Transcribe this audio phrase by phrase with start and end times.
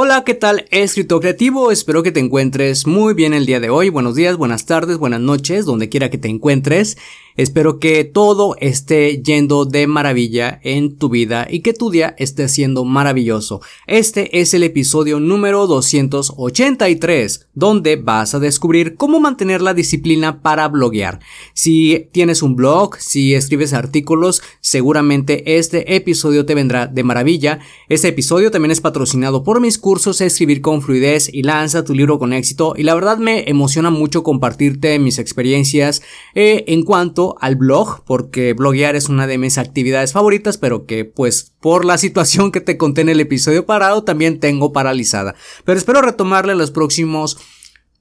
[0.00, 0.64] Hola, ¿qué tal?
[0.70, 3.88] Escritor creativo, espero que te encuentres muy bien el día de hoy.
[3.88, 6.96] Buenos días, buenas tardes, buenas noches, donde quiera que te encuentres.
[7.38, 12.48] Espero que todo esté yendo de maravilla en tu vida y que tu día esté
[12.48, 13.60] siendo maravilloso.
[13.86, 20.66] Este es el episodio número 283, donde vas a descubrir cómo mantener la disciplina para
[20.66, 21.20] bloguear.
[21.54, 27.60] Si tienes un blog, si escribes artículos, seguramente este episodio te vendrá de maravilla.
[27.88, 32.18] Este episodio también es patrocinado por mis cursos Escribir con Fluidez y Lanza tu libro
[32.18, 32.74] con éxito.
[32.76, 36.02] Y la verdad me emociona mucho compartirte mis experiencias
[36.34, 41.06] eh, en cuanto al blog, porque bloguear es una de mis actividades favoritas, pero que
[41.06, 45.34] pues por la situación que te conté en el episodio parado también tengo paralizada.
[45.64, 47.38] Pero espero retomarle los próximos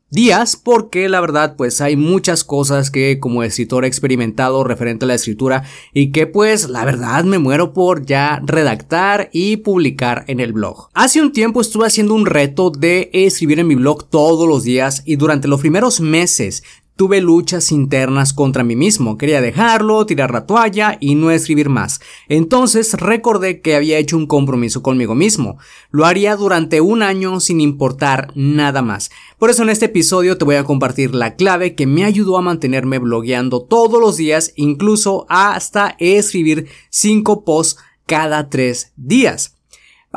[0.10, 5.08] días porque la verdad pues hay muchas cosas que como escritor he experimentado referente a
[5.08, 5.64] la escritura
[5.94, 10.90] y que pues la verdad me muero por ya redactar y publicar en el blog.
[10.94, 15.04] Hace un tiempo estuve haciendo un reto de escribir en mi blog todos los días
[15.06, 16.64] y durante los primeros meses
[16.98, 22.02] Tuve luchas internas contra mí mismo, quería dejarlo, tirar la toalla y no escribir más.
[22.28, 25.60] Entonces recordé que había hecho un compromiso conmigo mismo.
[25.92, 29.12] Lo haría durante un año sin importar nada más.
[29.38, 32.42] Por eso en este episodio te voy a compartir la clave que me ayudó a
[32.42, 39.57] mantenerme blogueando todos los días, incluso hasta escribir 5 posts cada 3 días.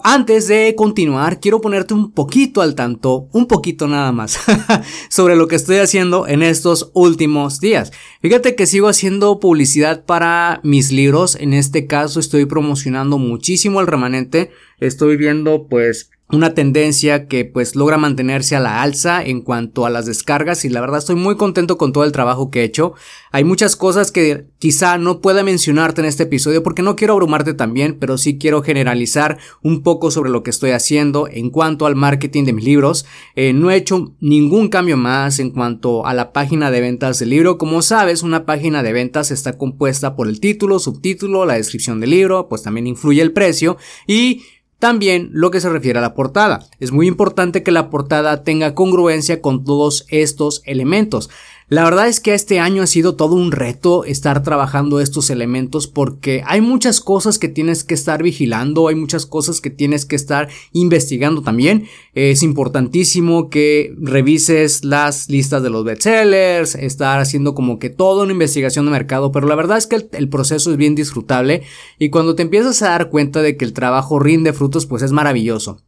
[0.04, 4.38] Antes de continuar, quiero ponerte un poquito al tanto, un poquito nada más,
[5.08, 7.92] sobre lo que estoy haciendo en estos últimos días.
[8.22, 13.86] Fíjate que sigo haciendo publicidad para mis libros, en este caso estoy promocionando muchísimo el
[13.86, 19.86] remanente, estoy viendo pues una tendencia que pues logra mantenerse a la alza en cuanto
[19.86, 22.64] a las descargas y la verdad estoy muy contento con todo el trabajo que he
[22.64, 22.94] hecho.
[23.32, 27.54] Hay muchas cosas que quizá no pueda mencionarte en este episodio porque no quiero abrumarte
[27.54, 31.96] también, pero sí quiero generalizar un poco sobre lo que estoy haciendo en cuanto al
[31.96, 33.06] marketing de mis libros.
[33.34, 37.30] Eh, no he hecho ningún cambio más en cuanto a la página de ventas del
[37.30, 37.58] libro.
[37.58, 42.10] Como sabes, una página de ventas está compuesta por el título, subtítulo, la descripción del
[42.10, 43.76] libro, pues también influye el precio
[44.06, 44.42] y
[44.80, 46.66] también lo que se refiere a la portada.
[46.80, 51.30] Es muy importante que la portada tenga congruencia con todos estos elementos.
[51.70, 55.86] La verdad es que este año ha sido todo un reto estar trabajando estos elementos
[55.86, 60.16] porque hay muchas cosas que tienes que estar vigilando, hay muchas cosas que tienes que
[60.16, 61.86] estar investigando también.
[62.12, 68.32] Es importantísimo que revises las listas de los bestsellers, estar haciendo como que toda una
[68.32, 71.62] investigación de mercado, pero la verdad es que el, el proceso es bien disfrutable
[72.00, 75.12] y cuando te empiezas a dar cuenta de que el trabajo rinde frutos, pues es
[75.12, 75.80] maravilloso.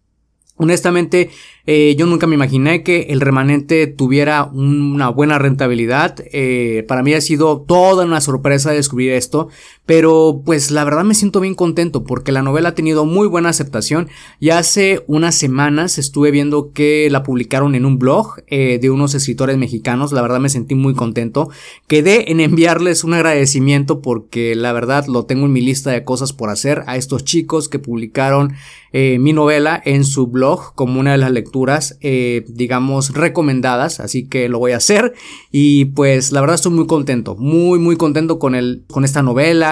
[0.57, 1.31] Honestamente,
[1.67, 6.17] eh, yo nunca me imaginé que el remanente tuviera una buena rentabilidad.
[6.33, 9.49] Eh, para mí ha sido toda una sorpresa descubrir esto.
[9.87, 13.49] Pero pues la verdad me siento bien contento porque la novela ha tenido muy buena
[13.49, 14.09] aceptación.
[14.41, 19.15] Y hace unas semanas estuve viendo que la publicaron en un blog eh, de unos
[19.15, 20.13] escritores mexicanos.
[20.13, 21.51] La verdad me sentí muy contento.
[21.87, 26.33] Quedé en enviarles un agradecimiento porque la verdad lo tengo en mi lista de cosas
[26.33, 28.55] por hacer a estos chicos que publicaron
[28.95, 34.49] mi novela en su blog como una de las lecturas eh, digamos, recomendadas, así que
[34.49, 35.15] lo voy a hacer
[35.51, 39.72] y pues la verdad estoy muy contento, muy, muy contento con, el, con esta novela.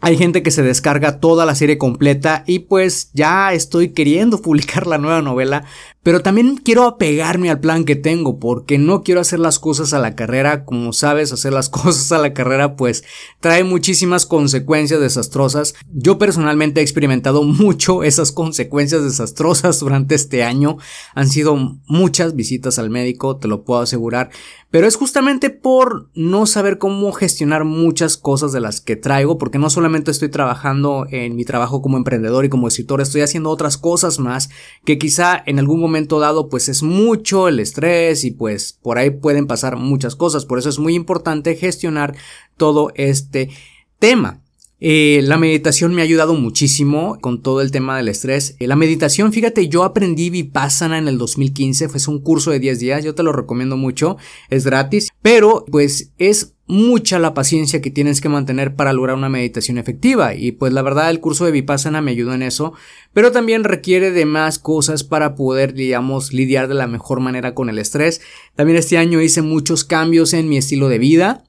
[0.00, 4.86] Hay gente que se descarga toda la serie completa y pues ya estoy queriendo publicar
[4.86, 5.64] la nueva novela,
[6.02, 9.98] pero también quiero apegarme al plan que tengo porque no quiero hacer las cosas a
[9.98, 10.64] la carrera.
[10.64, 13.04] Como sabes, hacer las cosas a la carrera pues
[13.40, 15.74] trae muchísimas consecuencias desastrosas.
[15.92, 20.76] Yo personalmente he experimentado mucho esas consecuencias desastrosas durante este año.
[21.14, 21.56] Han sido
[21.86, 24.30] muchas visitas al médico, te lo puedo asegurar.
[24.70, 29.58] Pero es justamente por no saber cómo gestionar muchas cosas de las que traigo, porque
[29.58, 29.70] no
[30.10, 34.50] estoy trabajando en mi trabajo como emprendedor y como escritor, estoy haciendo otras cosas más
[34.84, 39.10] que quizá en algún momento dado pues es mucho el estrés y pues por ahí
[39.10, 40.44] pueden pasar muchas cosas.
[40.44, 42.14] Por eso es muy importante gestionar
[42.56, 43.50] todo este
[43.98, 44.42] tema.
[44.78, 48.56] Eh, la meditación me ha ayudado muchísimo con todo el tema del estrés.
[48.58, 52.78] Eh, la meditación, fíjate, yo aprendí Vipassana en el 2015, fue un curso de 10
[52.80, 54.18] días, yo te lo recomiendo mucho,
[54.50, 59.28] es gratis, pero pues es mucha la paciencia que tienes que mantener para lograr una
[59.28, 62.72] meditación efectiva y pues la verdad el curso de Vipassana me ayudó en eso,
[63.12, 67.70] pero también requiere de más cosas para poder digamos lidiar de la mejor manera con
[67.70, 68.20] el estrés.
[68.56, 71.44] También este año hice muchos cambios en mi estilo de vida.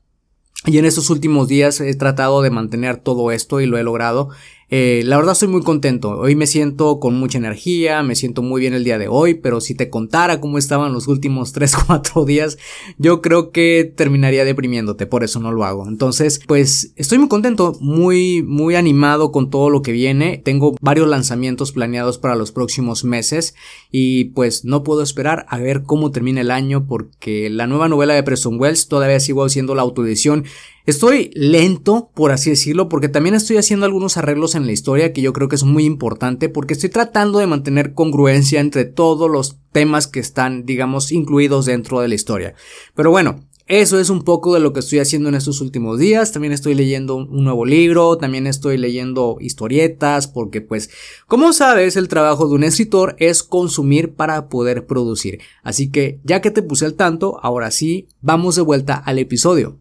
[0.66, 4.31] Y en estos últimos días he tratado de mantener todo esto y lo he logrado.
[4.69, 6.12] Eh, la verdad estoy muy contento.
[6.19, 9.62] Hoy me siento con mucha energía, me siento muy bien el día de hoy, pero
[9.62, 12.58] si te contara cómo estaban los últimos 3-4 días,
[12.98, 15.88] yo creo que terminaría deprimiéndote, por eso no lo hago.
[15.88, 20.42] Entonces, pues estoy muy contento, muy, muy animado con todo lo que viene.
[20.44, 23.56] Tengo varios lanzamientos planeados para los próximos meses
[23.90, 28.16] y pues no puedo esperar a ver cómo termina el año porque la nueva novela
[28.16, 30.44] de Preston Wells todavía sigo haciendo la autoedición
[30.88, 35.22] Estoy lento, por así decirlo, porque también estoy haciendo algunos arreglos en la historia que
[35.22, 39.57] yo creo que es muy importante porque estoy tratando de mantener congruencia entre todos los
[39.74, 42.54] temas que están, digamos, incluidos dentro de la historia.
[42.95, 46.31] Pero bueno, eso es un poco de lo que estoy haciendo en estos últimos días.
[46.31, 50.90] También estoy leyendo un nuevo libro, también estoy leyendo historietas, porque pues,
[51.28, 55.42] como sabes, el trabajo de un escritor es consumir para poder producir.
[55.63, 59.80] Así que, ya que te puse al tanto, ahora sí, vamos de vuelta al episodio.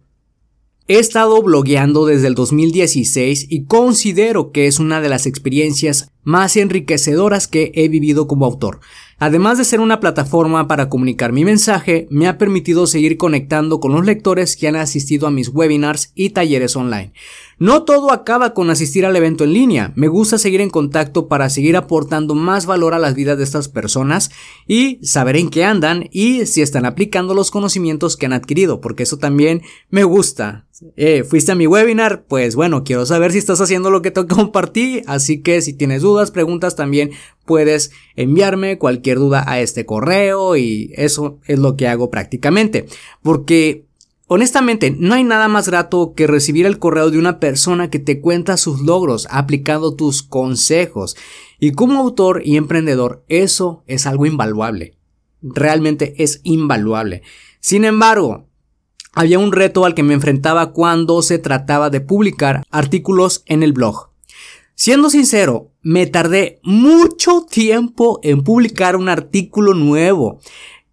[0.88, 6.56] He estado blogueando desde el 2016 y considero que es una de las experiencias más
[6.56, 8.80] enriquecedoras que he vivido como autor.
[9.18, 13.92] Además de ser una plataforma para comunicar mi mensaje, me ha permitido seguir conectando con
[13.92, 17.12] los lectores que han asistido a mis webinars y talleres online.
[17.58, 21.48] No todo acaba con asistir al evento en línea, me gusta seguir en contacto para
[21.48, 24.30] seguir aportando más valor a las vidas de estas personas
[24.66, 29.04] y saber en qué andan y si están aplicando los conocimientos que han adquirido, porque
[29.04, 30.66] eso también me gusta.
[30.96, 34.26] Eh, fuiste a mi webinar, pues bueno, quiero saber si estás haciendo lo que te
[34.26, 37.10] compartí, así que si tienes dudas, preguntas también
[37.44, 42.86] puedes enviarme cualquier duda a este correo y eso es lo que hago prácticamente,
[43.22, 43.86] porque
[44.28, 48.20] Honestamente, no hay nada más grato que recibir el correo de una persona que te
[48.20, 51.16] cuenta sus logros aplicando tus consejos.
[51.60, 54.96] Y como autor y emprendedor, eso es algo invaluable.
[55.42, 57.22] Realmente es invaluable.
[57.60, 58.48] Sin embargo,
[59.12, 63.72] había un reto al que me enfrentaba cuando se trataba de publicar artículos en el
[63.72, 64.10] blog.
[64.78, 70.38] Siendo sincero, me tardé mucho tiempo en publicar un artículo nuevo.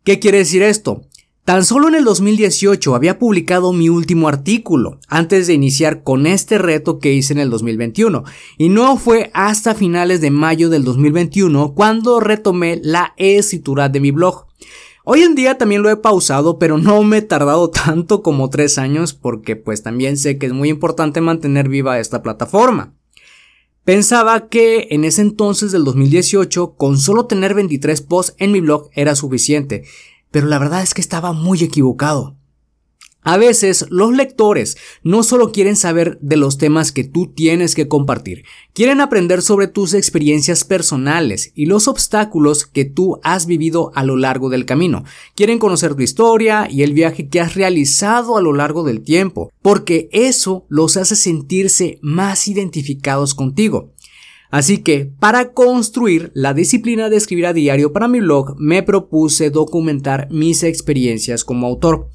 [0.05, 1.01] ¿Qué quiere decir esto?
[1.43, 6.57] Tan solo en el 2018 había publicado mi último artículo, antes de iniciar con este
[6.57, 8.23] reto que hice en el 2021,
[8.57, 14.11] y no fue hasta finales de mayo del 2021 cuando retomé la escritura de mi
[14.11, 14.47] blog.
[15.03, 18.77] Hoy en día también lo he pausado, pero no me he tardado tanto como tres
[18.77, 22.93] años porque pues también sé que es muy importante mantener viva esta plataforma.
[23.85, 28.89] Pensaba que en ese entonces del 2018 con solo tener 23 posts en mi blog
[28.93, 29.83] era suficiente
[30.33, 32.35] pero la verdad es que estaba muy equivocado.
[33.23, 37.87] A veces los lectores no solo quieren saber de los temas que tú tienes que
[37.87, 38.43] compartir,
[38.73, 44.17] quieren aprender sobre tus experiencias personales y los obstáculos que tú has vivido a lo
[44.17, 45.05] largo del camino.
[45.35, 49.51] Quieren conocer tu historia y el viaje que has realizado a lo largo del tiempo,
[49.61, 53.93] porque eso los hace sentirse más identificados contigo.
[54.53, 59.49] Así que, para construir la disciplina de escribir a diario para mi blog, me propuse
[59.49, 62.09] documentar mis experiencias como autor.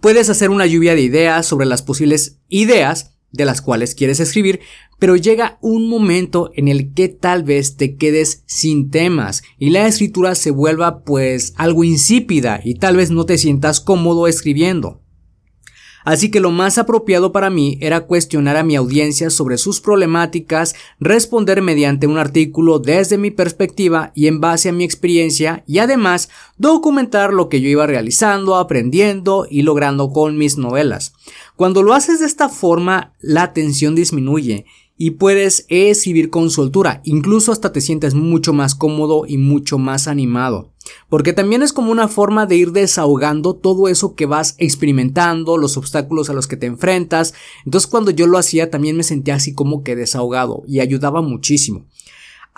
[0.00, 4.60] Puedes hacer una lluvia de ideas sobre las posibles ideas de las cuales quieres escribir,
[4.98, 9.86] pero llega un momento en el que tal vez te quedes sin temas y la
[9.86, 15.02] escritura se vuelva pues algo insípida y tal vez no te sientas cómodo escribiendo.
[16.08, 20.74] Así que lo más apropiado para mí era cuestionar a mi audiencia sobre sus problemáticas,
[20.98, 26.30] responder mediante un artículo desde mi perspectiva y en base a mi experiencia y además
[26.56, 31.12] documentar lo que yo iba realizando, aprendiendo y logrando con mis novelas.
[31.56, 34.64] Cuando lo haces de esta forma, la tensión disminuye
[34.96, 40.08] y puedes escribir con soltura, incluso hasta te sientes mucho más cómodo y mucho más
[40.08, 40.70] animado.
[41.08, 45.76] Porque también es como una forma de ir desahogando todo eso que vas experimentando, los
[45.76, 47.34] obstáculos a los que te enfrentas.
[47.64, 51.86] Entonces cuando yo lo hacía también me sentía así como que desahogado y ayudaba muchísimo.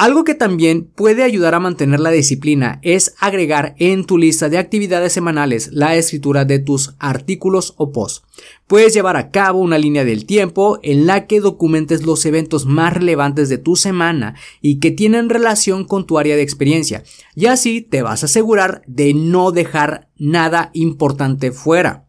[0.00, 4.56] Algo que también puede ayudar a mantener la disciplina es agregar en tu lista de
[4.56, 8.22] actividades semanales la escritura de tus artículos o posts.
[8.66, 12.94] Puedes llevar a cabo una línea del tiempo en la que documentes los eventos más
[12.94, 17.04] relevantes de tu semana y que tienen relación con tu área de experiencia.
[17.34, 22.06] Y así te vas a asegurar de no dejar nada importante fuera.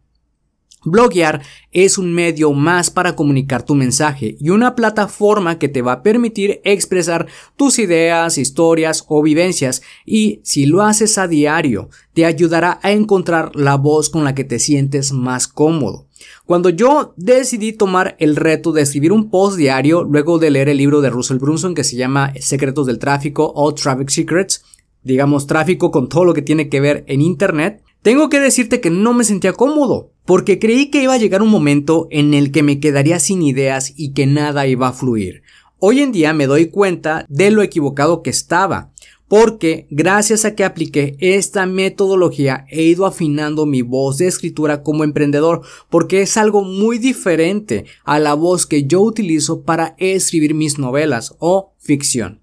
[0.84, 5.92] Bloguear es un medio más para comunicar tu mensaje y una plataforma que te va
[5.92, 12.24] a permitir expresar tus ideas, historias o vivencias y si lo haces a diario te
[12.24, 16.06] ayudará a encontrar la voz con la que te sientes más cómodo.
[16.46, 20.78] Cuando yo decidí tomar el reto de escribir un post diario luego de leer el
[20.78, 24.64] libro de Russell Brunson que se llama Secretos del Tráfico o Traffic Secrets,
[25.02, 28.90] digamos tráfico con todo lo que tiene que ver en Internet, tengo que decirte que
[28.90, 32.62] no me sentía cómodo, porque creí que iba a llegar un momento en el que
[32.62, 35.42] me quedaría sin ideas y que nada iba a fluir.
[35.78, 38.92] Hoy en día me doy cuenta de lo equivocado que estaba,
[39.28, 45.04] porque gracias a que apliqué esta metodología he ido afinando mi voz de escritura como
[45.04, 50.78] emprendedor, porque es algo muy diferente a la voz que yo utilizo para escribir mis
[50.78, 52.41] novelas o ficción.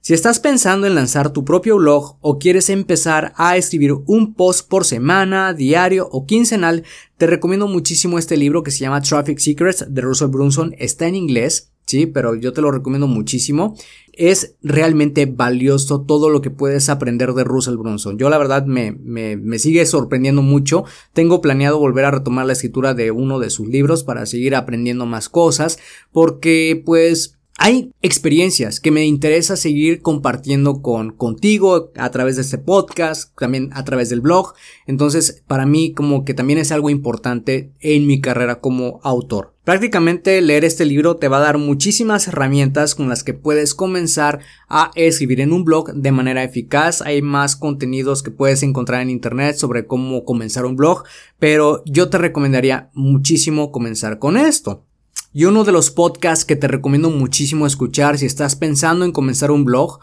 [0.00, 4.68] Si estás pensando en lanzar tu propio blog o quieres empezar a escribir un post
[4.68, 6.84] por semana, diario o quincenal,
[7.16, 10.74] te recomiendo muchísimo este libro que se llama Traffic Secrets de Russell Brunson.
[10.78, 13.76] Está en inglés, sí, pero yo te lo recomiendo muchísimo.
[14.12, 18.18] Es realmente valioso todo lo que puedes aprender de Russell Brunson.
[18.18, 20.84] Yo la verdad me, me, me sigue sorprendiendo mucho.
[21.12, 25.06] Tengo planeado volver a retomar la escritura de uno de sus libros para seguir aprendiendo
[25.06, 25.78] más cosas
[26.12, 32.56] porque pues hay experiencias que me interesa seguir compartiendo con contigo a través de este
[32.56, 34.54] podcast, también a través del blog.
[34.86, 39.54] Entonces, para mí como que también es algo importante en mi carrera como autor.
[39.64, 44.38] Prácticamente leer este libro te va a dar muchísimas herramientas con las que puedes comenzar
[44.68, 47.02] a escribir en un blog de manera eficaz.
[47.02, 51.02] Hay más contenidos que puedes encontrar en internet sobre cómo comenzar un blog,
[51.40, 54.87] pero yo te recomendaría muchísimo comenzar con esto.
[55.34, 59.50] Y uno de los podcasts que te recomiendo muchísimo escuchar si estás pensando en comenzar
[59.50, 60.00] un blog,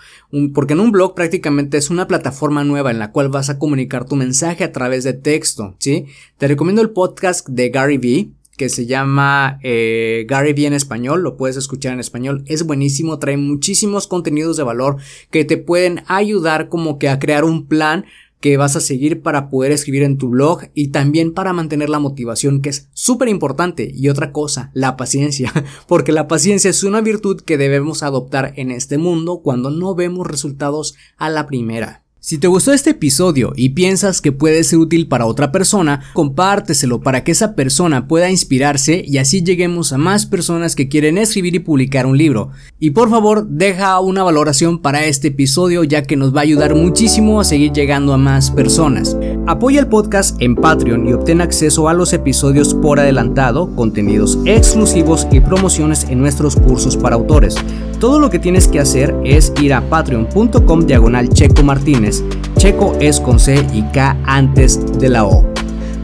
[0.53, 4.05] porque en un blog prácticamente es una plataforma nueva en la cual vas a comunicar
[4.05, 6.05] tu mensaje a través de texto, ¿sí?
[6.37, 11.23] Te recomiendo el podcast de Gary Vee, que se llama eh, Gary Vee en español,
[11.23, 14.97] lo puedes escuchar en español, es buenísimo, trae muchísimos contenidos de valor
[15.31, 18.05] que te pueden ayudar como que a crear un plan
[18.39, 21.99] que vas a seguir para poder escribir en tu blog y también para mantener la
[21.99, 25.51] motivación que es súper importante y otra cosa, la paciencia,
[25.87, 30.27] porque la paciencia es una virtud que debemos adoptar en este mundo cuando no vemos
[30.27, 32.04] resultados a la primera.
[32.25, 36.99] Si te gustó este episodio y piensas que puede ser útil para otra persona, compárteselo
[36.99, 41.53] para que esa persona pueda inspirarse y así lleguemos a más personas que quieren escribir
[41.53, 42.49] y publicar un libro.
[42.79, 46.73] Y por favor, deja una valoración para este episodio ya que nos va a ayudar
[46.73, 49.15] muchísimo a seguir llegando a más personas.
[49.45, 55.27] Apoya el podcast en Patreon y obtén acceso a los episodios por adelantado, contenidos exclusivos
[55.31, 57.55] y promociones en nuestros cursos para autores.
[57.99, 62.14] Todo lo que tienes que hacer es ir a patreon.com diagonal Checo Martínez.
[62.57, 65.55] Checo es con C y K antes de la O.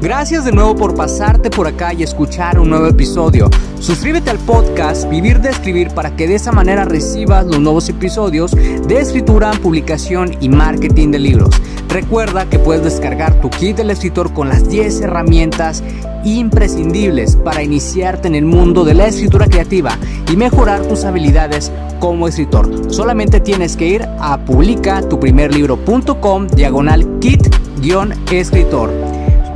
[0.02, 3.52] Gracias de nuevo por pasarte por acá y escuchar un nuevo episodio.
[3.80, 8.52] Suscríbete al podcast Vivir de Escribir para que de esa manera recibas los nuevos episodios
[8.52, 11.50] de escritura, publicación y marketing de libros.
[11.88, 15.84] Recuerda que puedes descargar tu kit del escritor con las 10 herramientas
[16.24, 20.00] imprescindibles para iniciarte en el mundo de la escritura creativa
[20.32, 22.94] y mejorar tus habilidades como escritor.
[22.94, 28.92] Solamente tienes que ir a publicatuprimerlibro.com diagonal kit-escritor.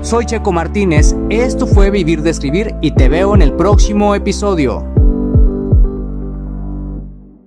[0.02, 4.95] Soy Checo Martínez, esto fue Vivir de Escribir y te veo en el próximo episodio.